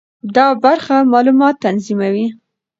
[0.35, 2.27] دا برخه معلومات تنظیموي.